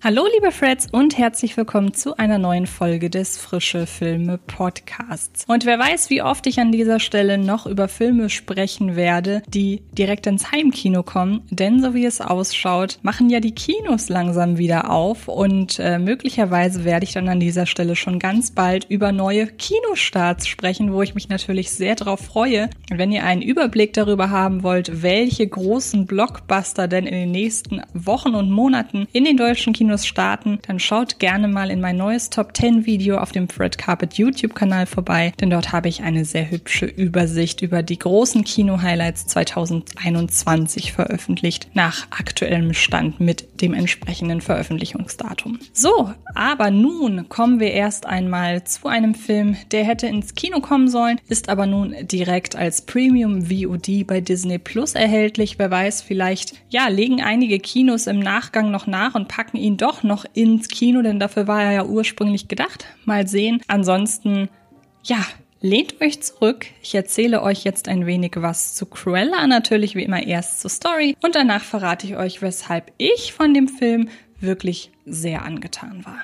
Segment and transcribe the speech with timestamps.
[0.00, 5.44] Hallo liebe Freds und herzlich willkommen zu einer neuen Folge des Frische Filme Podcasts.
[5.48, 9.82] Und wer weiß, wie oft ich an dieser Stelle noch über Filme sprechen werde, die
[9.90, 14.88] direkt ins Heimkino kommen, denn so wie es ausschaut, machen ja die Kinos langsam wieder
[14.88, 19.48] auf und äh, möglicherweise werde ich dann an dieser Stelle schon ganz bald über neue
[19.48, 22.70] Kinostarts sprechen, wo ich mich natürlich sehr darauf freue.
[22.88, 28.36] Wenn ihr einen Überblick darüber haben wollt, welche großen Blockbuster denn in den nächsten Wochen
[28.36, 32.28] und Monaten in den deutschen Kinos Kinos starten, dann schaut gerne mal in mein neues
[32.28, 36.26] Top 10 Video auf dem Fred Carpet YouTube Kanal vorbei, denn dort habe ich eine
[36.26, 43.72] sehr hübsche Übersicht über die großen Kino Highlights 2021 veröffentlicht, nach aktuellem Stand mit dem
[43.72, 45.58] entsprechenden Veröffentlichungsdatum.
[45.72, 50.88] So, aber nun kommen wir erst einmal zu einem Film, der hätte ins Kino kommen
[50.88, 55.58] sollen, ist aber nun direkt als Premium VOD bei Disney Plus erhältlich.
[55.58, 60.02] Wer weiß, vielleicht, ja, legen einige Kinos im Nachgang noch nach und packen ihn doch
[60.02, 62.86] noch ins Kino, denn dafür war er ja ursprünglich gedacht.
[63.04, 63.60] Mal sehen.
[63.68, 64.48] Ansonsten,
[65.02, 65.24] ja,
[65.60, 66.66] lehnt euch zurück.
[66.82, 71.16] Ich erzähle euch jetzt ein wenig was zu Cruella, natürlich wie immer erst zur Story
[71.22, 74.08] und danach verrate ich euch, weshalb ich von dem Film
[74.40, 76.20] wirklich sehr angetan war.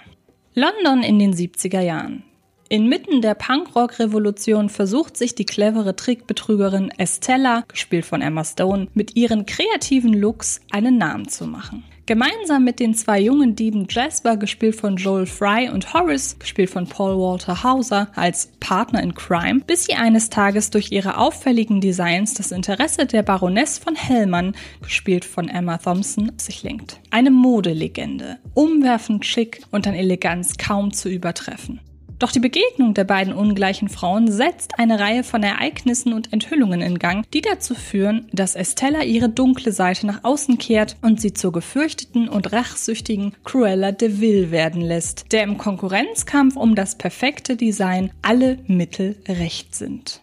[0.54, 2.22] London in den 70er Jahren.
[2.68, 9.46] Inmitten der Punkrock-Revolution versucht sich die clevere Trickbetrügerin Estella, gespielt von Emma Stone, mit ihren
[9.46, 11.84] kreativen Looks einen Namen zu machen.
[12.06, 16.86] Gemeinsam mit den zwei jungen Dieben Jasper, gespielt von Joel Fry, und Horace, gespielt von
[16.86, 22.34] Paul Walter Hauser, als Partner in Crime, bis sie eines Tages durch ihre auffälligen Designs
[22.34, 27.00] das Interesse der Baroness von Hellmann, gespielt von Emma Thompson, sich lenkt.
[27.10, 31.80] Eine Modelegende, umwerfend schick und an Eleganz kaum zu übertreffen.
[32.18, 36.98] Doch die Begegnung der beiden ungleichen Frauen setzt eine Reihe von Ereignissen und Enthüllungen in
[36.98, 41.52] Gang, die dazu führen, dass Estella ihre dunkle Seite nach außen kehrt und sie zur
[41.52, 48.10] gefürchteten und rachsüchtigen Cruella de Vil werden lässt, der im Konkurrenzkampf um das perfekte Design
[48.22, 50.20] alle Mittel recht sind.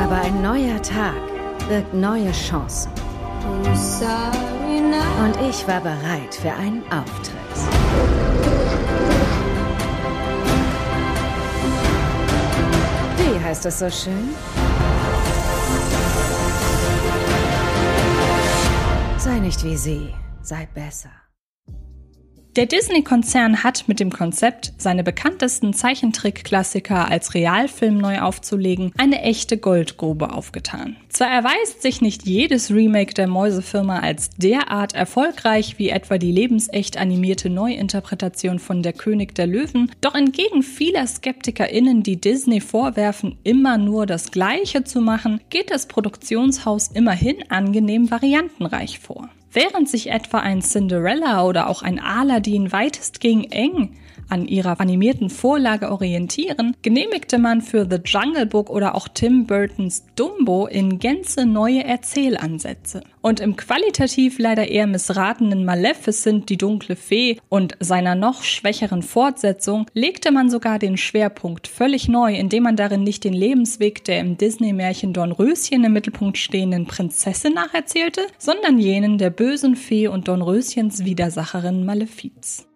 [0.00, 1.16] Aber ein neuer Tag
[1.68, 2.90] birgt neue Chancen.
[5.22, 7.34] Und ich war bereit für einen Auftritt.
[13.16, 14.34] Wie heißt es so schön?
[19.18, 21.10] Sei nicht wie sie, sei besser.
[22.58, 29.58] Der Disney-Konzern hat mit dem Konzept, seine bekanntesten Zeichentrick-Klassiker als Realfilm neu aufzulegen, eine echte
[29.58, 30.96] Goldgrube aufgetan.
[31.08, 36.96] Zwar erweist sich nicht jedes Remake der Mäusefirma als derart erfolgreich wie etwa die lebensecht
[36.96, 43.78] animierte Neuinterpretation von Der König der Löwen, doch entgegen vieler SkeptikerInnen, die Disney vorwerfen, immer
[43.78, 49.28] nur das Gleiche zu machen, geht das Produktionshaus immerhin angenehm variantenreich vor.
[49.52, 53.96] Während sich etwa ein Cinderella oder auch ein Aladdin weitestgehend eng
[54.28, 60.04] an ihrer animierten Vorlage orientieren, genehmigte man für The Jungle Book oder auch Tim Burtons
[60.16, 63.02] Dumbo in Gänze neue Erzählansätze.
[63.20, 69.86] Und im qualitativ leider eher missratenen Maleficent, die dunkle Fee und seiner noch schwächeren Fortsetzung
[69.92, 74.38] legte man sogar den Schwerpunkt völlig neu, indem man darin nicht den Lebensweg der im
[74.38, 81.84] Disney-Märchen Dornröschen im Mittelpunkt stehenden Prinzessin nacherzählte, sondern jenen der bösen Fee und Dornröschens Widersacherin
[81.84, 82.67] Malefiz.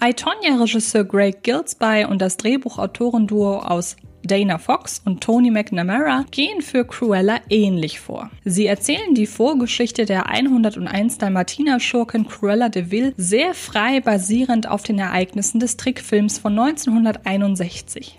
[0.00, 3.96] iTonya-Regisseur Greg Gilsby und das Drehbuchautorenduo aus
[4.26, 8.30] Dana Fox und Tony McNamara gehen für Cruella ähnlich vor.
[8.44, 14.98] Sie erzählen die Vorgeschichte der 101 Dalmatiner-Schurkin Cruella de Vil sehr frei basierend auf den
[14.98, 18.18] Ereignissen des Trickfilms von 1961.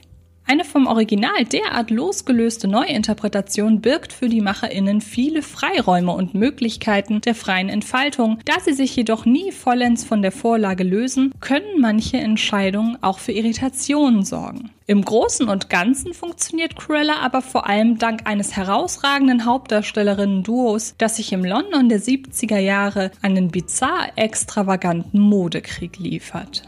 [0.50, 7.36] Eine vom Original derart losgelöste Neuinterpretation birgt für die MacherInnen viele Freiräume und Möglichkeiten der
[7.36, 8.40] freien Entfaltung.
[8.46, 13.34] Da sie sich jedoch nie vollends von der Vorlage lösen, können manche Entscheidungen auch für
[13.34, 14.72] Irritationen sorgen.
[14.86, 21.34] Im Großen und Ganzen funktioniert Cruella aber vor allem dank eines herausragenden Hauptdarstellerinnen-Duos, das sich
[21.34, 26.64] im London der 70er Jahre einen bizarr extravaganten Modekrieg liefert.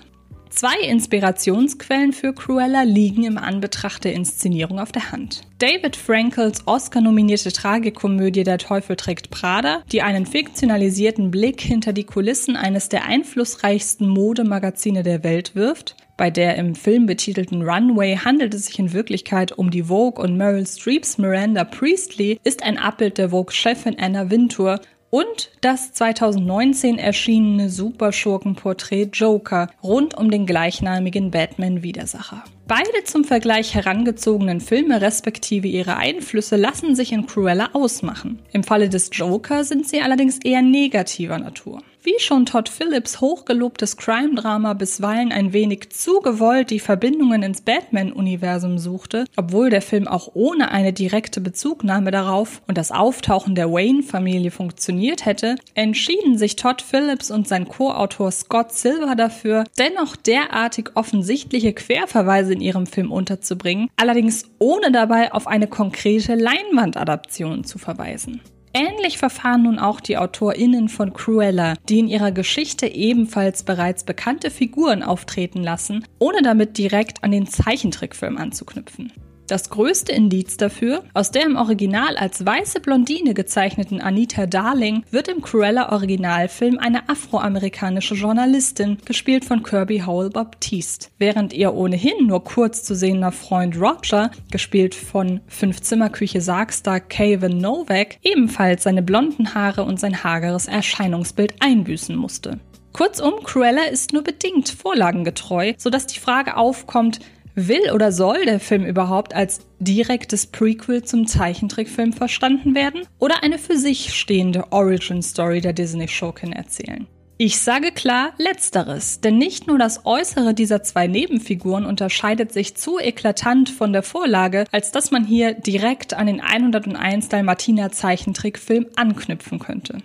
[0.49, 5.41] Zwei Inspirationsquellen für Cruella liegen im Anbetracht der Inszenierung auf der Hand.
[5.59, 12.55] David Frankels Oscar-nominierte Tragikomödie Der Teufel trägt Prada, die einen fiktionalisierten Blick hinter die Kulissen
[12.55, 18.65] eines der einflussreichsten Modemagazine der Welt wirft, bei der im Film betitelten Runway handelt es
[18.65, 23.29] sich in Wirklichkeit um die Vogue und Meryl Streeps Miranda Priestley ist ein Abbild der
[23.29, 32.43] Vogue-Chefin Anna Wintour und das 2019 erschienene Superschurkenporträt Joker rund um den gleichnamigen Batman-Widersacher.
[32.67, 38.39] Beide zum Vergleich herangezogenen Filme respektive ihre Einflüsse lassen sich in Cruella ausmachen.
[38.51, 41.81] Im Falle des Joker sind sie allerdings eher negativer Natur.
[42.01, 48.77] Wie schon Todd Phillips hochgelobtes Crime-Drama bisweilen ein wenig zu gewollt die Verbindungen ins Batman-Universum
[48.77, 54.49] suchte, obwohl der Film auch ohne eine direkte Bezugnahme darauf und das Auftauchen der Wayne-Familie
[54.49, 61.73] funktioniert hätte, entschieden sich Todd Phillips und sein Co-Autor Scott Silver dafür, dennoch derartig offensichtliche
[61.73, 68.39] Querverweise in ihrem Film unterzubringen, allerdings ohne dabei auf eine konkrete Leinwandadaption zu verweisen.
[68.79, 74.49] Ähnlich verfahren nun auch die AutorInnen von Cruella, die in ihrer Geschichte ebenfalls bereits bekannte
[74.49, 79.11] Figuren auftreten lassen, ohne damit direkt an den Zeichentrickfilm anzuknüpfen.
[79.49, 85.27] Das größte Indiz dafür, aus der im Original als weiße Blondine gezeichneten Anita Darling wird
[85.27, 92.43] im Cruella Originalfilm eine afroamerikanische Journalistin, gespielt von Kirby Howell Baptiste, während ihr ohnehin nur
[92.43, 99.83] kurz zu sehender Freund Roger, gespielt von Fünfzimmerküche Sargstar Kevin Novak, ebenfalls seine blonden Haare
[99.83, 102.59] und sein hageres Erscheinungsbild einbüßen musste.
[102.91, 107.19] Kurzum, Cruella ist nur bedingt vorlagengetreu, sodass die Frage aufkommt,
[107.67, 113.57] Will oder soll der Film überhaupt als direktes Prequel zum Zeichentrickfilm verstanden werden oder eine
[113.57, 117.07] für sich stehende Origin Story der Disney-Schurkin erzählen?
[117.41, 122.99] Ich sage klar letzteres, denn nicht nur das Äußere dieser zwei Nebenfiguren unterscheidet sich zu
[122.99, 129.59] eklatant von der Vorlage, als dass man hier direkt an den 101 Dalmatiner Zeichentrickfilm anknüpfen
[129.59, 129.99] könnte.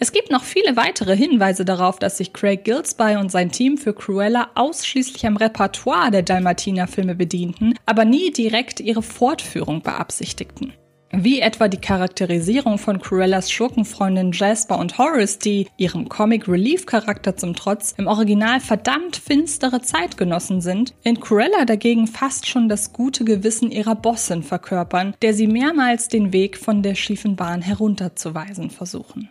[0.00, 3.92] Es gibt noch viele weitere Hinweise darauf, dass sich Craig Gillespie und sein Team für
[3.92, 10.72] Cruella ausschließlich am Repertoire der Dalmatiner-Filme bedienten, aber nie direkt ihre Fortführung beabsichtigten.
[11.10, 17.92] Wie etwa die Charakterisierung von Cruellas Schurkenfreundin Jasper und Horace, die ihrem Comic-Relief-Charakter zum Trotz
[17.96, 23.96] im Original verdammt finstere Zeitgenossen sind, in Cruella dagegen fast schon das gute Gewissen ihrer
[23.96, 29.30] Bossin verkörpern, der sie mehrmals den Weg von der schiefen Bahn herunterzuweisen versuchen.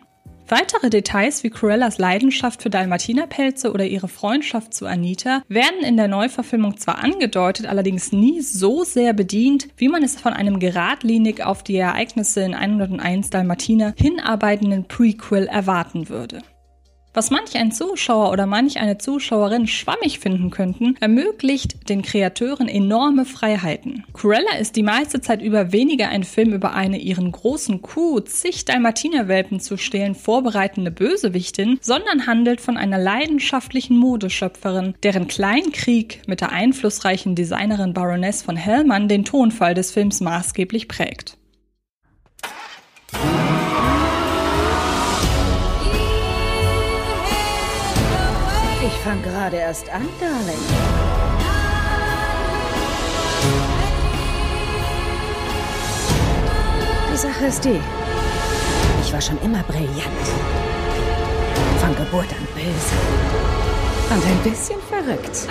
[0.50, 6.08] Weitere Details wie Cruellas Leidenschaft für Dalmatinerpelze oder ihre Freundschaft zu Anita werden in der
[6.08, 11.62] Neuverfilmung zwar angedeutet, allerdings nie so sehr bedient, wie man es von einem geradlinig auf
[11.62, 16.40] die Ereignisse in 101 Dalmatiner hinarbeitenden Prequel erwarten würde.
[17.14, 23.24] Was manch ein Zuschauer oder manch eine Zuschauerin schwammig finden könnten, ermöglicht den Kreateuren enorme
[23.24, 24.04] Freiheiten.
[24.12, 28.66] Cruella ist die meiste Zeit über weniger ein Film über eine ihren großen Kuh, zig
[28.66, 36.52] Dalmatinerwelpen zu stehlen, vorbereitende Bösewichtin, sondern handelt von einer leidenschaftlichen Modeschöpferin, deren Kleinkrieg mit der
[36.52, 41.37] einflussreichen Designerin Baroness von Hellman den Tonfall des Films maßgeblich prägt.
[49.08, 50.64] Fang gerade erst an, Darling.
[57.10, 57.80] Die Sache ist die.
[59.02, 60.26] Ich war schon immer brillant.
[61.80, 62.96] Von Geburt an böse.
[64.10, 65.48] Und ein bisschen verrückt.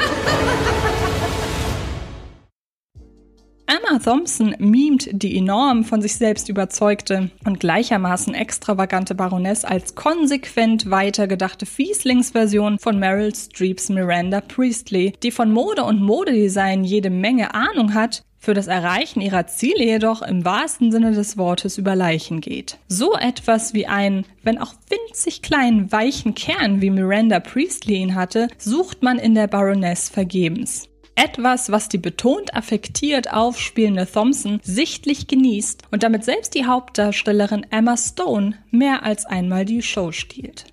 [3.89, 10.89] Emma Thompson mimt die enorm von sich selbst überzeugte und gleichermaßen extravagante Baroness als konsequent
[10.89, 17.93] weitergedachte Fieslingsversion von Meryl Streeps Miranda Priestley, die von Mode und Modedesign jede Menge Ahnung
[17.93, 22.77] hat, für das Erreichen ihrer Ziele jedoch im wahrsten Sinne des Wortes über Leichen geht.
[22.87, 28.47] So etwas wie ein, wenn auch winzig kleinen, weichen Kern wie Miranda Priestley ihn hatte,
[28.57, 30.89] sucht man in der Baroness vergebens.
[31.19, 37.97] Etwas, was die betont affektiert aufspielende Thompson sichtlich genießt und damit selbst die Hauptdarstellerin Emma
[37.97, 40.65] Stone mehr als einmal die Show stiehlt.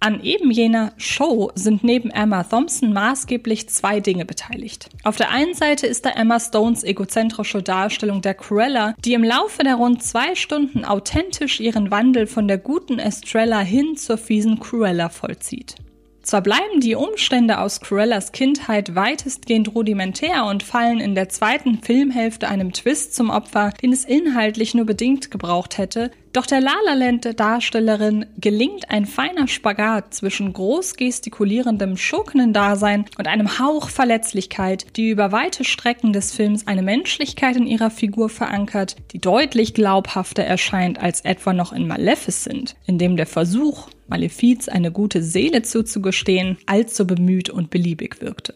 [0.00, 4.88] An eben jener Show sind neben Emma Thompson maßgeblich zwei Dinge beteiligt.
[5.04, 9.62] Auf der einen Seite ist da Emma Stones egozentrische Darstellung der Cruella, die im Laufe
[9.62, 15.10] der rund zwei Stunden authentisch ihren Wandel von der guten Estrella hin zur fiesen Cruella
[15.10, 15.76] vollzieht.
[16.24, 22.48] Zwar bleiben die Umstände aus Cruellas Kindheit weitestgehend rudimentär und fallen in der zweiten Filmhälfte
[22.48, 26.94] einem Twist zum Opfer, den es inhaltlich nur bedingt gebraucht hätte, doch der La La
[26.94, 35.10] Land Darstellerin gelingt ein feiner Spagat zwischen groß gestikulierendem Schurkenen-Dasein und einem Hauch Verletzlichkeit, die
[35.10, 40.98] über weite Strecken des Films eine Menschlichkeit in ihrer Figur verankert, die deutlich glaubhafter erscheint
[40.98, 47.06] als etwa noch in Maleficent, in dem der Versuch, Malefiz eine gute Seele zuzugestehen, allzu
[47.06, 48.54] bemüht und beliebig wirkte.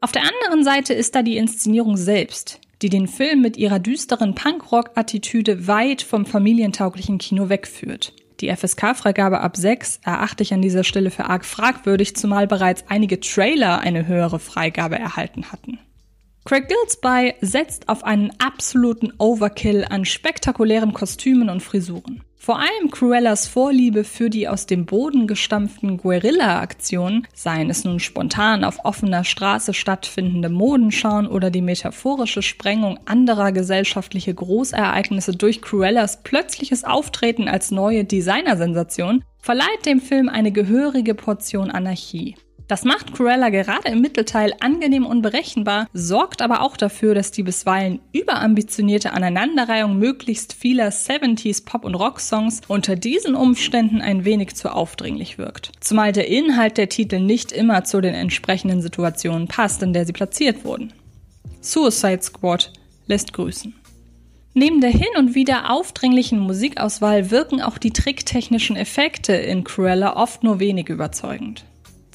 [0.00, 4.34] Auf der anderen Seite ist da die Inszenierung selbst, die den Film mit ihrer düsteren
[4.34, 8.14] Punkrock-Attitüde weit vom familientauglichen Kino wegführt.
[8.40, 13.18] Die FSK-Freigabe ab 6 erachte ich an dieser Stelle für arg fragwürdig, zumal bereits einige
[13.18, 15.78] Trailer eine höhere Freigabe erhalten hatten.
[16.48, 22.24] Craig Gillespie setzt auf einen absoluten Overkill an spektakulären Kostümen und Frisuren.
[22.36, 28.64] Vor allem Cruellas Vorliebe für die aus dem Boden gestampften Guerilla-Aktionen, seien es nun spontan
[28.64, 36.82] auf offener Straße stattfindende Modenschauen oder die metaphorische Sprengung anderer gesellschaftliche Großereignisse durch Cruellas plötzliches
[36.82, 42.36] Auftreten als neue Designersensation, verleiht dem Film eine gehörige Portion Anarchie.
[42.68, 48.00] Das macht Cruella gerade im Mittelteil angenehm unberechenbar, sorgt aber auch dafür, dass die bisweilen
[48.12, 55.38] überambitionierte Aneinanderreihung möglichst vieler 70s Pop- und Rock-Songs unter diesen Umständen ein wenig zu aufdringlich
[55.38, 55.72] wirkt.
[55.80, 60.12] Zumal der Inhalt der Titel nicht immer zu den entsprechenden Situationen passt, in der sie
[60.12, 60.92] platziert wurden.
[61.62, 62.70] Suicide Squad
[63.06, 63.74] lässt grüßen.
[64.52, 70.42] Neben der hin und wieder aufdringlichen Musikauswahl wirken auch die tricktechnischen Effekte in Cruella oft
[70.42, 71.64] nur wenig überzeugend.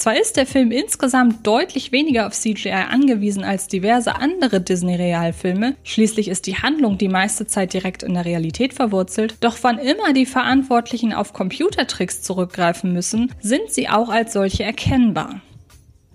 [0.04, 6.28] Zwar ist der Film insgesamt deutlich weniger auf CGI angewiesen als diverse andere Disney-Realfilme, schließlich
[6.28, 10.26] ist die Handlung die meiste Zeit direkt in der Realität verwurzelt, doch wann immer die
[10.26, 15.40] Verantwortlichen auf Computertricks zurückgreifen müssen, sind sie auch als solche erkennbar.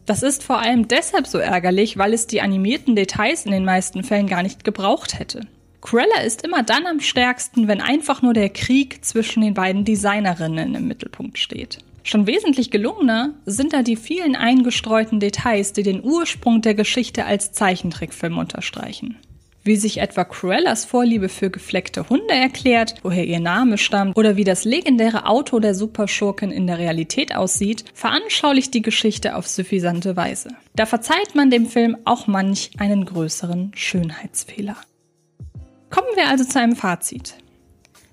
[0.05, 4.05] Das ist vor allem deshalb so ärgerlich, weil es die animierten Details in den meisten
[4.05, 5.47] Fällen gar nicht gebraucht hätte.
[5.81, 10.75] Cruella ist immer dann am stärksten, wenn einfach nur der Krieg zwischen den beiden Designerinnen
[10.75, 11.79] im Mittelpunkt steht.
[12.09, 17.53] Schon wesentlich gelungener sind da die vielen eingestreuten Details, die den Ursprung der Geschichte als
[17.53, 19.19] Zeichentrickfilm unterstreichen.
[19.63, 24.45] Wie sich etwa Cruellas Vorliebe für gefleckte Hunde erklärt, woher ihr Name stammt oder wie
[24.45, 30.49] das legendäre Auto der Superschurken in der Realität aussieht, veranschaulicht die Geschichte auf suffisante Weise.
[30.75, 34.77] Da verzeiht man dem Film auch manch einen größeren Schönheitsfehler.
[35.91, 37.35] Kommen wir also zu einem Fazit.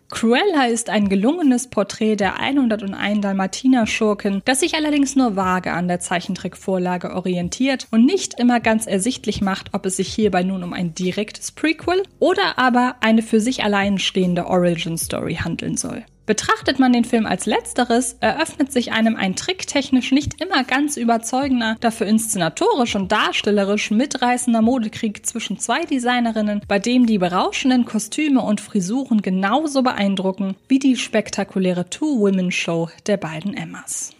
[0.09, 5.99] Cruella ist ein gelungenes Porträt der 101 Dalmatiner-Schurken, das sich allerdings nur vage an der
[5.99, 10.93] Zeichentrickvorlage orientiert und nicht immer ganz ersichtlich macht, ob es sich hierbei nun um ein
[10.93, 16.05] direktes Prequel oder aber eine für sich allein stehende Origin-Story handeln soll.
[16.25, 21.75] Betrachtet man den Film als letzteres, eröffnet sich einem ein tricktechnisch nicht immer ganz überzeugender,
[21.81, 28.59] dafür inszenatorisch und darstellerisch mitreißender Modekrieg zwischen zwei Designerinnen, bei dem die berauschenden Kostüme und
[28.59, 34.15] Frisuren genauso beeindrucken wie die spektakuläre Two-Women-Show der beiden Emmas.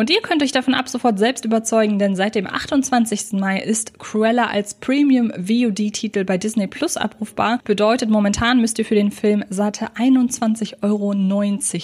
[0.00, 3.32] Und ihr könnt euch davon ab sofort selbst überzeugen, denn seit dem 28.
[3.32, 7.60] Mai ist Cruella als Premium VOD-Titel bei Disney Plus abrufbar.
[7.64, 11.12] Bedeutet, momentan müsst ihr für den Film satte 21,90 Euro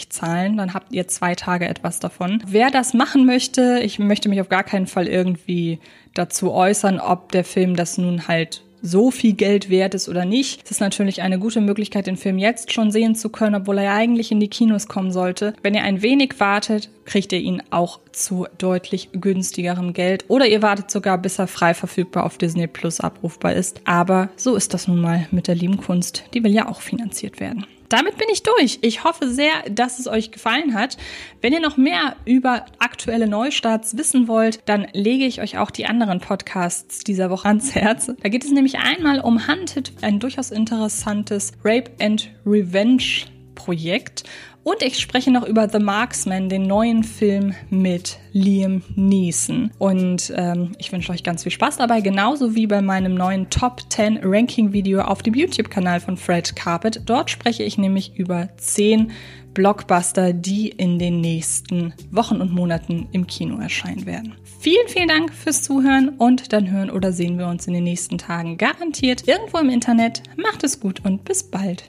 [0.08, 0.56] zahlen.
[0.56, 2.42] Dann habt ihr zwei Tage etwas davon.
[2.46, 5.78] Wer das machen möchte, ich möchte mich auf gar keinen Fall irgendwie
[6.14, 10.62] dazu äußern, ob der Film das nun halt so viel Geld wert ist oder nicht.
[10.64, 13.84] Es ist natürlich eine gute Möglichkeit, den Film jetzt schon sehen zu können, obwohl er
[13.84, 15.54] ja eigentlich in die Kinos kommen sollte.
[15.62, 20.24] Wenn ihr ein wenig wartet, kriegt ihr ihn auch zu deutlich günstigerem Geld.
[20.28, 23.80] Oder ihr wartet sogar, bis er frei verfügbar auf Disney Plus abrufbar ist.
[23.84, 26.24] Aber so ist das nun mal mit der lieben Kunst.
[26.34, 27.66] Die will ja auch finanziert werden.
[27.88, 28.78] Damit bin ich durch.
[28.82, 30.96] Ich hoffe sehr, dass es euch gefallen hat.
[31.40, 35.86] Wenn ihr noch mehr über aktuelle Neustarts wissen wollt, dann lege ich euch auch die
[35.86, 38.10] anderen Podcasts dieser Woche ans Herz.
[38.20, 44.24] Da geht es nämlich einmal um Hunted, ein durchaus interessantes Rape and Revenge Projekt.
[44.66, 49.70] Und ich spreche noch über The Marksman, den neuen Film mit Liam Neeson.
[49.78, 53.80] Und ähm, ich wünsche euch ganz viel Spaß dabei, genauso wie bei meinem neuen Top
[53.88, 57.02] 10 Ranking Video auf dem YouTube-Kanal von Fred Carpet.
[57.06, 59.12] Dort spreche ich nämlich über 10
[59.54, 64.34] Blockbuster, die in den nächsten Wochen und Monaten im Kino erscheinen werden.
[64.58, 68.18] Vielen, vielen Dank fürs Zuhören und dann hören oder sehen wir uns in den nächsten
[68.18, 70.24] Tagen garantiert irgendwo im Internet.
[70.36, 71.88] Macht es gut und bis bald.